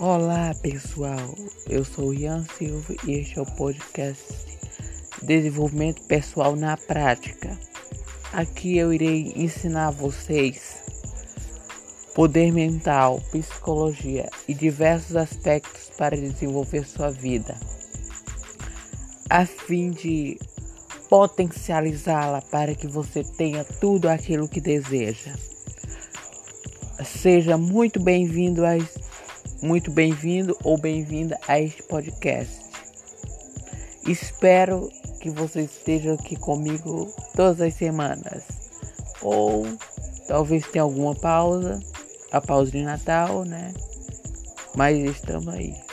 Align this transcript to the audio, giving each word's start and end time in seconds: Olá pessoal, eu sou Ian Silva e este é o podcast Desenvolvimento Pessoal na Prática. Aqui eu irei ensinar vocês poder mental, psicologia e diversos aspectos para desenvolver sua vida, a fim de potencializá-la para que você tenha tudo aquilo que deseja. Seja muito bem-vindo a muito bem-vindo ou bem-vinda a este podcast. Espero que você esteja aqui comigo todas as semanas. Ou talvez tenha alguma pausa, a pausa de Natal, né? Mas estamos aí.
Olá 0.00 0.54
pessoal, 0.62 1.34
eu 1.68 1.84
sou 1.84 2.14
Ian 2.14 2.44
Silva 2.56 2.94
e 3.04 3.14
este 3.14 3.36
é 3.36 3.42
o 3.42 3.56
podcast 3.56 4.32
Desenvolvimento 5.24 6.02
Pessoal 6.02 6.54
na 6.54 6.76
Prática. 6.76 7.58
Aqui 8.32 8.78
eu 8.78 8.92
irei 8.92 9.32
ensinar 9.34 9.90
vocês 9.90 10.76
poder 12.14 12.52
mental, 12.52 13.20
psicologia 13.32 14.30
e 14.46 14.54
diversos 14.54 15.16
aspectos 15.16 15.90
para 15.98 16.16
desenvolver 16.16 16.86
sua 16.86 17.10
vida, 17.10 17.58
a 19.28 19.44
fim 19.44 19.90
de 19.90 20.38
potencializá-la 21.08 22.40
para 22.40 22.72
que 22.76 22.86
você 22.86 23.24
tenha 23.24 23.64
tudo 23.64 24.08
aquilo 24.08 24.48
que 24.48 24.60
deseja. 24.60 25.34
Seja 27.04 27.58
muito 27.58 27.98
bem-vindo 27.98 28.64
a 28.64 28.76
muito 29.62 29.90
bem-vindo 29.90 30.56
ou 30.62 30.78
bem-vinda 30.78 31.38
a 31.46 31.60
este 31.60 31.82
podcast. 31.82 32.60
Espero 34.06 34.88
que 35.20 35.30
você 35.30 35.62
esteja 35.62 36.14
aqui 36.14 36.36
comigo 36.36 37.12
todas 37.34 37.60
as 37.60 37.74
semanas. 37.74 38.44
Ou 39.20 39.66
talvez 40.26 40.66
tenha 40.66 40.82
alguma 40.82 41.14
pausa, 41.14 41.80
a 42.32 42.40
pausa 42.40 42.70
de 42.70 42.82
Natal, 42.82 43.44
né? 43.44 43.74
Mas 44.74 44.98
estamos 44.98 45.48
aí. 45.48 45.87